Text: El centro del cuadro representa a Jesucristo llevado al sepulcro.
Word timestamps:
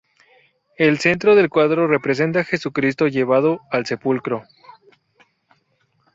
El 0.79 0.97
centro 0.97 1.35
del 1.35 1.49
cuadro 1.51 1.85
representa 1.85 2.39
a 2.39 2.43
Jesucristo 2.43 3.07
llevado 3.07 3.59
al 3.69 3.85
sepulcro. 3.85 4.45